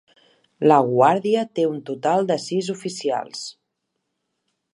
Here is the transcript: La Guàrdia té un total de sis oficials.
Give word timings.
La 0.71 0.77
Guàrdia 0.87 1.43
té 1.59 1.65
un 1.73 1.77
total 1.91 2.27
de 2.33 2.39
sis 2.47 2.71
oficials. 2.77 3.45